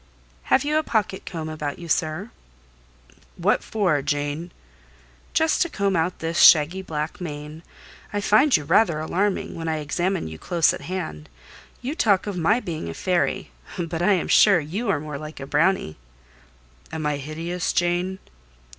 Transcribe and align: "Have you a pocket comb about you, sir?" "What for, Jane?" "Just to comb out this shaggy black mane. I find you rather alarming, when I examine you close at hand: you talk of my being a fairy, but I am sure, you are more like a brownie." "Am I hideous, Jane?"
"Have 0.45 0.63
you 0.65 0.79
a 0.79 0.83
pocket 0.83 1.27
comb 1.27 1.47
about 1.47 1.77
you, 1.77 1.87
sir?" 1.87 2.31
"What 3.37 3.63
for, 3.63 4.01
Jane?" 4.01 4.51
"Just 5.35 5.61
to 5.61 5.69
comb 5.69 5.95
out 5.95 6.17
this 6.17 6.39
shaggy 6.41 6.81
black 6.81 7.21
mane. 7.21 7.61
I 8.11 8.19
find 8.19 8.57
you 8.57 8.63
rather 8.63 8.99
alarming, 8.99 9.53
when 9.53 9.67
I 9.67 9.77
examine 9.77 10.27
you 10.27 10.39
close 10.39 10.73
at 10.73 10.81
hand: 10.81 11.29
you 11.83 11.93
talk 11.93 12.25
of 12.25 12.35
my 12.35 12.59
being 12.59 12.89
a 12.89 12.95
fairy, 12.95 13.51
but 13.77 14.01
I 14.01 14.13
am 14.13 14.27
sure, 14.27 14.59
you 14.59 14.89
are 14.89 14.99
more 14.99 15.19
like 15.19 15.39
a 15.39 15.45
brownie." 15.45 15.97
"Am 16.91 17.05
I 17.05 17.17
hideous, 17.17 17.71
Jane?" 17.71 18.17